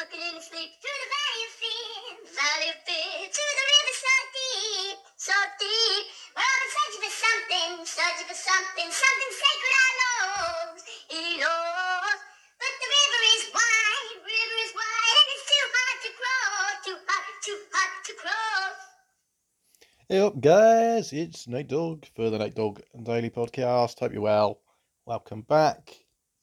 [0.00, 2.00] walking in his sleep through the valley of fear,
[2.32, 6.04] valley of fear, to the river so deep, so deep.
[6.32, 12.18] We're all searching for something, searching for something, something sacred I knows, he knows.
[12.56, 16.98] But the river is wide, river is wide, and it's too hard to cross, too
[17.04, 18.12] hard, too hard to.
[20.08, 21.12] Hey up, guys!
[21.12, 24.00] It's Nate Dawg for the Nate Dawg Daily Podcast.
[24.00, 24.64] Hope you're well.
[25.04, 25.92] Welcome back.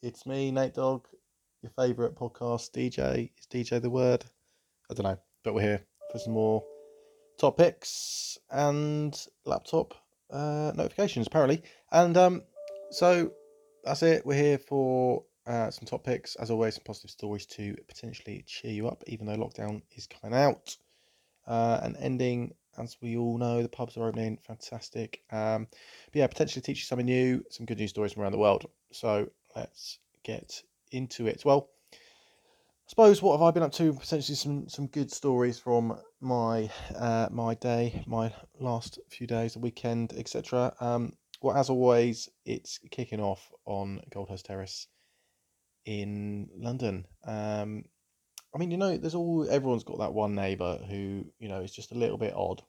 [0.04, 1.10] It's me, Nate Dawg,
[1.62, 3.32] your favourite podcast DJ.
[3.38, 4.26] Is DJ the word?
[4.90, 6.64] I don't know, but we're here for some more
[7.38, 9.94] topics and laptop
[10.32, 11.62] uh, notifications, apparently.
[11.92, 12.44] And um,
[12.92, 13.32] so
[13.84, 14.26] that's it.
[14.26, 16.36] We're here for uh, some top picks.
[16.36, 20.38] As always, some positive stories to potentially cheer you up, even though lockdown is coming
[20.38, 20.78] out
[21.48, 24.38] uh, and ending as we all know, the pubs are opening.
[24.46, 25.22] Fantastic.
[25.32, 25.68] Um,
[26.12, 28.70] but yeah, potentially teach you something new, some good news stories from around the world.
[28.92, 31.44] So let's get into it.
[31.46, 33.94] Well, I suppose what have I been up to?
[33.94, 39.60] Potentially some some good stories from my uh, my day, my last few days, the
[39.60, 40.74] weekend, etc.
[40.80, 44.88] Um, well, as always, it's kicking off on Goldhurst Terrace
[45.86, 47.06] in London.
[47.26, 47.84] Um,
[48.56, 51.74] I mean, you know, there's all everyone's got that one neighbour who you know is
[51.74, 52.64] just a little bit odd,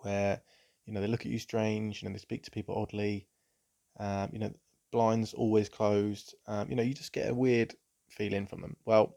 [0.00, 0.40] where
[0.86, 3.28] you know they look at you strange, you know they speak to people oddly,
[3.98, 4.52] um, you know
[4.90, 7.74] blinds always closed, um, you know you just get a weird
[8.08, 8.76] feeling from them.
[8.84, 9.16] Well,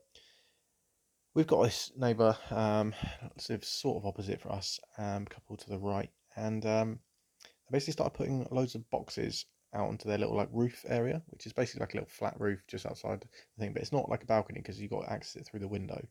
[1.33, 2.93] we've got this neighbour, um,
[3.37, 6.99] sort of opposite for us, um, couple to the right, and um,
[7.41, 11.45] they basically started putting loads of boxes out onto their little like roof area, which
[11.45, 14.23] is basically like a little flat roof just outside the thing, but it's not like
[14.23, 16.05] a balcony because you've got access it through the window.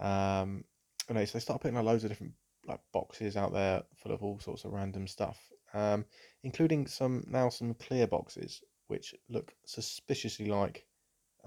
[0.00, 0.64] Um,
[1.08, 2.32] anyway, so they start putting like, loads of different
[2.66, 5.38] like boxes out there full of all sorts of random stuff,
[5.74, 6.04] um,
[6.42, 10.86] including some now some clear boxes which look suspiciously like,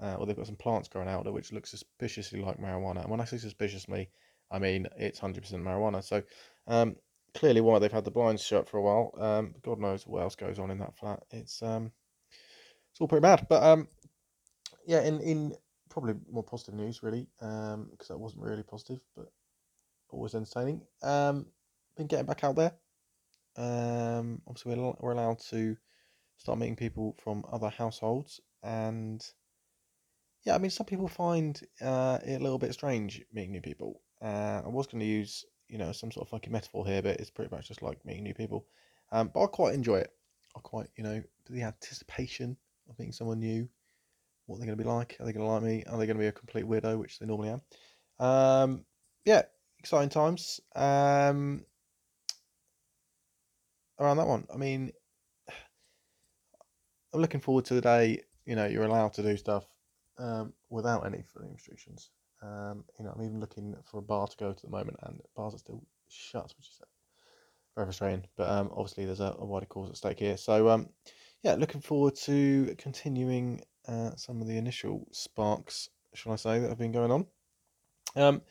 [0.00, 3.02] uh, well they've got some plants growing out there which look suspiciously like marijuana.
[3.02, 4.10] And when I say suspiciously,
[4.50, 6.04] I mean it's hundred percent marijuana.
[6.04, 6.22] So
[6.66, 6.96] um,
[7.34, 9.12] clearly why they've had the blinds shut for a while.
[9.18, 11.22] Um, God knows what else goes on in that flat.
[11.30, 11.92] It's um,
[12.90, 13.46] it's all pretty bad.
[13.48, 13.88] But um,
[14.86, 15.54] yeah, in in
[15.88, 19.26] probably more positive news really, um, because that wasn't really positive, but
[20.10, 20.82] always entertaining.
[21.02, 21.46] Um,
[21.96, 22.72] been getting back out there.
[23.58, 25.76] Um, obviously we're we're allowed to
[26.36, 29.20] start meeting people from other households, and
[30.44, 34.00] yeah, I mean some people find uh, it a little bit strange meeting new people.
[34.22, 37.18] Uh, I was going to use you know some sort of funky metaphor here, but
[37.18, 38.66] it's pretty much just like meeting new people.
[39.10, 40.12] Um, but I quite enjoy it.
[40.56, 42.56] I quite you know the anticipation
[42.88, 43.68] of meeting someone new.
[44.46, 45.16] What they're going to be like?
[45.20, 45.84] Are they going to like me?
[45.84, 47.60] Are they going to be a complete weirdo, which they normally am?
[48.24, 48.84] Um,
[49.24, 49.42] yeah,
[49.78, 50.60] exciting times.
[50.74, 51.64] Um,
[53.98, 54.92] around that one, I mean,
[57.14, 58.22] I'm looking forward to the day.
[58.44, 59.66] You know, you're allowed to do stuff
[60.18, 62.10] um, without any restrictions.
[62.42, 65.20] Um, you know, I'm even looking for a bar to go to the moment, and
[65.36, 66.80] bars are still shut, which is
[67.74, 68.24] very frustrating.
[68.36, 70.36] But um, obviously, there's a, a, wider cause at stake here.
[70.36, 70.88] So, um,
[71.42, 76.68] yeah, looking forward to continuing uh, some of the initial sparks, shall I say, that
[76.68, 77.26] have been going on.
[78.16, 78.42] Um,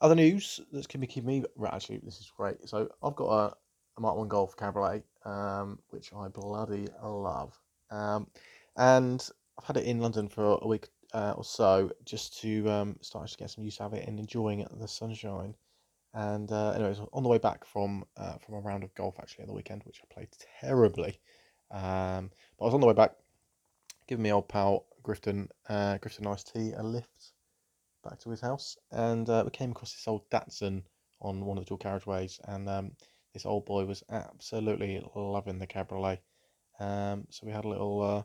[0.00, 1.72] other news that's going to be keeping me right.
[1.72, 2.68] Actually, this is great.
[2.68, 3.54] So, I've got a
[3.98, 7.58] Mark One Golf Cabriolet, um, which I bloody love,
[7.90, 8.26] um,
[8.76, 9.26] and
[9.58, 13.28] I've had it in London for a week uh, or so just to um, start
[13.28, 15.54] to get some use out of it and enjoying the sunshine.
[16.12, 19.42] And uh, anyways, on the way back from uh, from a round of golf actually
[19.42, 20.28] on the weekend, which I played
[20.60, 21.20] terribly.
[21.70, 23.12] Um, but I was on the way back,
[24.06, 27.32] giving my old pal Grifton uh, Grifton Ice Tea a lift
[28.04, 30.82] back to his house, and uh, we came across this old Datsun
[31.20, 32.92] on one of the dual carriageways, and um,
[33.34, 36.22] this old boy was absolutely loving the cabriolet.
[36.80, 38.22] Um, so we had a little uh,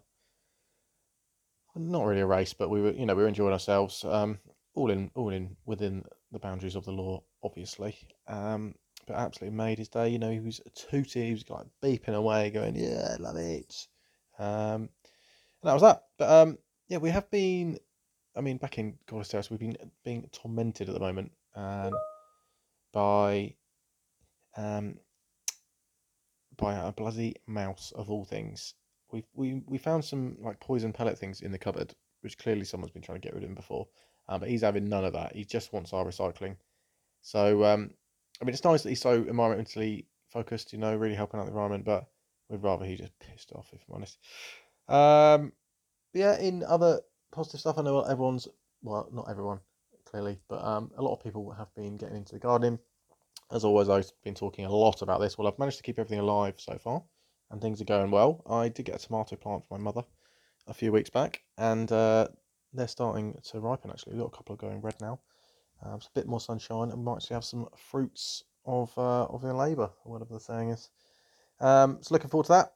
[1.75, 4.05] not really a race, but we were, you know, we were enjoying ourselves.
[4.05, 4.39] Um,
[4.75, 7.97] all in, all in within the boundaries of the law, obviously.
[8.27, 8.75] Um,
[9.07, 10.09] but absolutely made his day.
[10.09, 13.88] You know, he was tooting, he was like beeping away, going, "Yeah, love it."
[14.38, 14.89] Um,
[15.62, 16.03] and that was that.
[16.17, 16.57] But um,
[16.88, 17.77] yeah, we have been.
[18.35, 21.91] I mean, back in Goldhurst Terrace, we've been being tormented at the moment um,
[22.94, 23.55] by
[24.57, 24.96] um,
[26.57, 28.74] by a bloody mouse of all things
[29.12, 32.92] we we we found some like poison pellet things in the cupboard, which clearly someone's
[32.92, 33.88] been trying to get rid of him before.
[34.28, 35.36] Um, but he's having none of that.
[35.36, 36.56] He just wants our recycling.
[37.22, 37.92] So um,
[38.42, 40.74] I mean, it's nice that he's so environmentally focused.
[40.74, 41.86] You know, really helping out the environment.
[41.86, 42.07] But
[42.50, 44.18] we'd rather he just pissed off, if I'm honest.
[44.88, 45.54] Um,
[46.13, 47.01] yeah, in other
[47.31, 48.48] positive stuff, I know everyone's
[48.81, 49.60] well, not everyone
[50.06, 52.80] clearly, but um, a lot of people have been getting into the gardening.
[53.51, 55.38] As always, I've been talking a lot about this.
[55.38, 57.04] Well, I've managed to keep everything alive so far
[57.51, 58.44] and things are going well.
[58.50, 60.04] I did get a tomato plant for my mother
[60.68, 62.28] a few weeks back, and uh,
[62.74, 63.90] they're starting to ripen.
[63.90, 65.19] Actually, we've got a couple of going red now.
[65.84, 69.25] Um, it's a bit more sunshine, and we might actually have some fruits of uh,
[69.25, 70.90] of their labour, or whatever the saying is.
[71.60, 72.74] Um, so looking forward to that.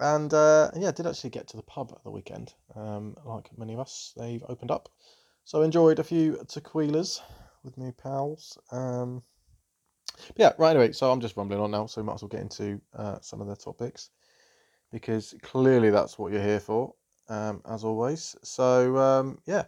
[0.00, 2.54] And uh, yeah, I did actually get to the pub at the weekend.
[2.74, 4.88] Um, like many of us, they've opened up.
[5.44, 7.20] So I enjoyed a few tequilas
[7.62, 8.58] with my pals.
[8.72, 9.22] Um,
[10.36, 12.40] yeah, right anyway, so I'm just rumbling on now, so we might as well get
[12.42, 14.10] into uh, some of the topics
[14.92, 16.94] because clearly that's what you're here for,
[17.28, 18.36] um, as always.
[18.42, 19.64] So um, yeah,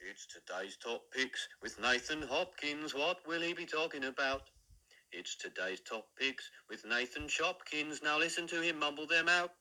[0.00, 2.94] It's today's top picks with Nathan Hopkins.
[2.94, 4.50] What will he be talking about?
[5.12, 8.02] It's today's top picks with Nathan Shopkins.
[8.02, 9.52] Now listen to him mumble them out.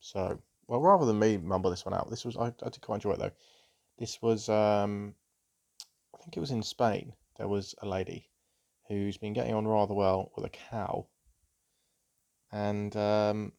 [0.00, 2.96] So, well, rather than me mumble this one out, this was I, I did quite
[2.96, 3.32] enjoy it though.
[3.98, 5.14] This was um,
[6.14, 7.12] I think it was in Spain.
[7.38, 8.28] There was a lady
[8.88, 11.06] who's been getting on rather well with a cow,
[12.52, 13.52] and um,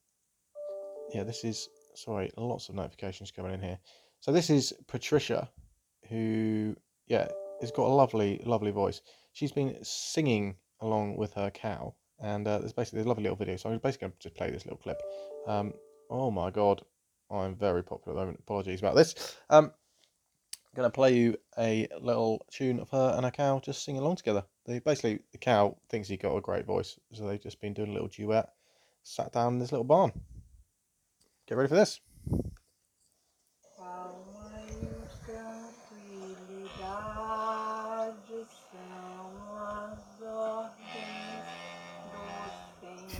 [1.14, 3.80] yeah, this is sorry, lots of notifications coming in here.
[4.20, 5.50] So this is Patricia,
[6.10, 6.76] who
[7.08, 7.28] yeah
[7.62, 9.02] has got a lovely, lovely voice.
[9.34, 13.56] She's been singing along with her cow, and uh, there's basically a lovely little video.
[13.56, 15.02] So I'm basically going to just play this little clip.
[15.48, 15.74] Um,
[16.10, 16.82] oh my god,
[17.32, 18.40] I'm very popular at the moment.
[18.44, 19.38] Apologies about this.
[19.50, 19.72] Um,
[20.72, 24.02] I'm going to play you a little tune of her and her cow just singing
[24.02, 24.44] along together.
[24.66, 27.90] They basically the cow thinks he got a great voice, so they've just been doing
[27.90, 28.54] a little duet,
[29.02, 30.12] sat down in this little barn.
[31.48, 32.00] Get ready for this.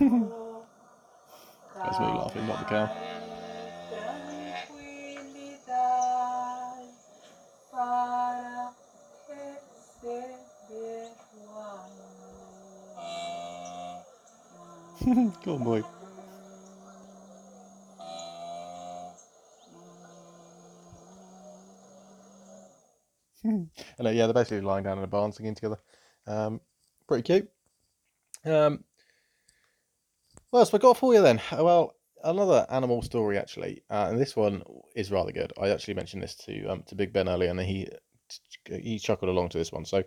[0.00, 3.09] That's me laughing, not the cow.
[15.06, 15.32] On,
[15.64, 15.82] boy.
[23.42, 25.78] and uh, yeah, they're basically lying down in a barn singing together.
[26.26, 26.60] Um,
[27.08, 27.48] pretty cute.
[28.44, 28.84] Um,
[30.50, 31.40] what else we got for you then?
[31.50, 34.62] Uh, Well, another animal story actually, uh, and this one
[34.94, 35.52] is rather good.
[35.60, 37.88] I actually mentioned this to um, to Big Ben earlier, and he
[38.66, 39.84] he chuckled along to this one.
[39.84, 40.02] So,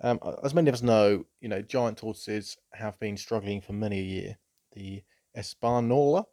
[0.00, 3.98] um, as many of us know, you know, giant tortoises have been struggling for many
[3.98, 4.38] a year.
[4.72, 5.02] The
[5.36, 6.24] Espanola,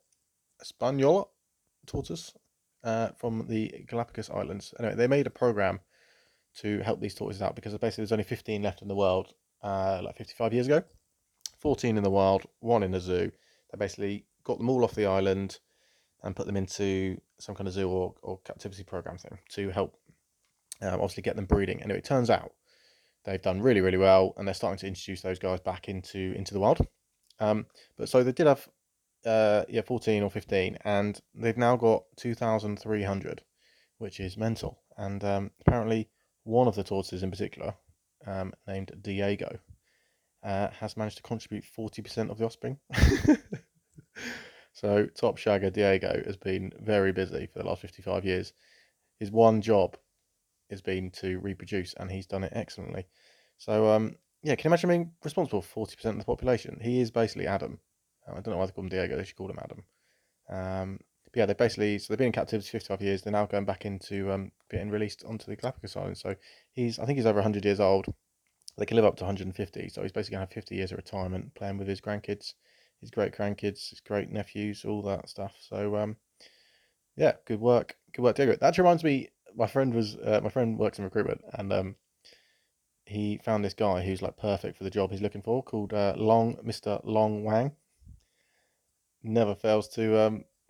[0.61, 1.25] Espanola
[1.85, 2.33] tortoise
[2.83, 4.73] uh, from the Galapagos Islands.
[4.79, 5.79] Anyway, they made a program
[6.57, 10.01] to help these tortoises out because basically there's only 15 left in the world, uh,
[10.03, 10.83] like 55 years ago.
[11.59, 13.31] 14 in the wild, one in a zoo.
[13.71, 15.59] They basically got them all off the island
[16.23, 19.97] and put them into some kind of zoo or, or captivity program thing to help
[20.81, 21.81] um, obviously get them breeding.
[21.81, 22.53] And it turns out
[23.25, 26.53] they've done really, really well and they're starting to introduce those guys back into into
[26.53, 26.85] the world.
[27.39, 27.65] Um,
[27.97, 28.67] but so they did have
[29.25, 33.41] uh, yeah 14 or 15 and they've now got 2,300,
[33.97, 34.81] which is mental.
[34.97, 36.09] And um, apparently
[36.43, 37.75] one of the tortoises in particular,
[38.25, 39.59] um, named Diego,
[40.43, 42.77] uh, has managed to contribute 40% of the offspring.
[44.73, 48.53] so, top shagger Diego has been very busy for the last 55 years.
[49.19, 49.97] His one job
[50.71, 53.05] has been to reproduce, and he's done it excellently.
[53.57, 56.79] So, um, yeah, can you imagine being responsible for 40% of the population?
[56.81, 57.79] He is basically Adam.
[58.27, 59.83] Uh, I don't know why they call him Diego, they should call him Adam.
[60.49, 60.99] Um,
[61.31, 63.21] but yeah, they basically so they've been in captivity for 55 years.
[63.21, 66.21] They're now going back into um, getting released onto the Galapagos Islands.
[66.21, 66.35] So
[66.71, 68.07] he's I think he's over 100 years old.
[68.77, 69.89] They can live up to 150.
[69.89, 72.53] So he's basically gonna have 50 years of retirement playing with his grandkids,
[72.99, 75.55] his great grandkids, his great nephews, all that stuff.
[75.59, 76.17] So um,
[77.15, 78.57] yeah, good work, good work, Diego.
[78.59, 79.29] That reminds me.
[79.55, 81.95] My friend was uh, my friend works in recruitment, and um,
[83.05, 86.13] he found this guy who's like perfect for the job he's looking for, called uh,
[86.17, 87.71] Long Mister Long Wang.
[89.23, 90.45] Never fails to um,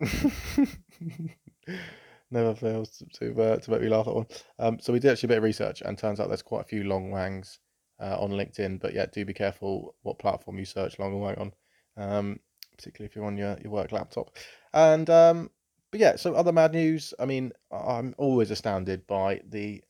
[2.30, 4.26] never fails to to, uh, to make me laugh at one.
[4.58, 6.68] Um, so we did actually a bit of research, and turns out there's quite a
[6.68, 7.60] few Long Wangs
[8.00, 8.80] uh, on LinkedIn.
[8.80, 11.52] But yeah, do be careful what platform you search Long Wang on,
[11.96, 12.40] um,
[12.76, 14.36] particularly if you're on your, your work laptop.
[14.72, 15.50] And um,
[15.92, 17.14] but yeah, so other mad news.
[17.20, 19.84] I mean, I'm always astounded by the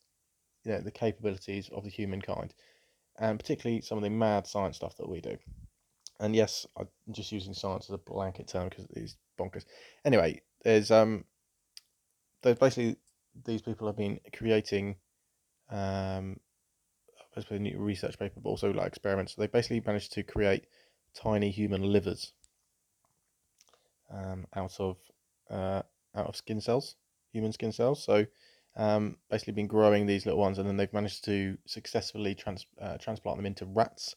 [0.65, 2.55] you know the capabilities of the humankind,
[3.19, 5.39] and particularly some of the mad science stuff that we do.
[6.21, 9.65] And yes, I'm just using science as a blanket term because it is bonkers.
[10.05, 11.25] Anyway, there's um,
[12.43, 12.97] there's basically
[13.47, 14.97] these people have been creating
[15.71, 16.41] um,
[17.33, 19.37] basically a new research paper, but also like experiments.
[19.37, 20.67] They basically managed to create
[21.15, 22.33] tiny human livers
[24.13, 24.97] um, out of
[25.51, 25.83] uh,
[26.15, 26.97] out of skin cells,
[27.33, 28.03] human skin cells.
[28.05, 28.27] So
[28.77, 32.97] um, basically been growing these little ones, and then they've managed to successfully trans uh,
[32.99, 34.17] transplant them into rats.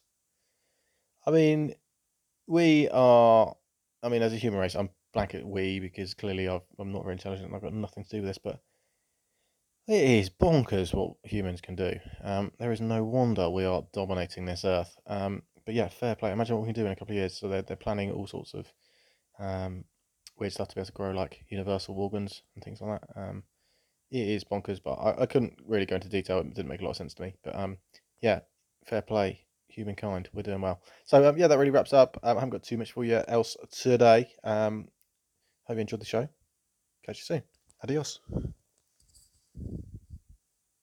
[1.26, 1.76] I mean,
[2.48, 3.56] we are.
[4.04, 7.14] I mean, as a human race, I'm blanket we because clearly I've, I'm not very
[7.14, 7.54] intelligent.
[7.54, 8.60] I've got nothing to do with this, but
[9.88, 12.00] It is bonkers what humans can do.
[12.24, 14.98] Um, there is no wonder we are dominating this earth.
[15.06, 16.32] Um, but yeah, fair play.
[16.32, 17.38] Imagine what we can do in a couple of years.
[17.38, 18.72] So they're, they're planning all sorts of
[19.40, 19.86] um,
[20.38, 23.20] weird stuff to be able to grow, like universal organs and things like that.
[23.20, 23.44] Um,
[24.12, 26.40] it is bonkers, but I, I couldn't really go into detail.
[26.40, 27.36] It didn't make a lot of sense to me.
[27.44, 27.78] But um,
[28.22, 28.42] yeah,
[28.86, 30.30] fair play, humankind.
[30.34, 30.82] We're doing well.
[31.06, 32.18] So um, yeah, that really wraps up.
[32.24, 34.30] Um, I haven't got too much for you else today.
[34.44, 34.88] Um,
[35.64, 36.28] hope you enjoyed the show.
[37.06, 37.44] Catch you soon.
[37.84, 38.20] Adios.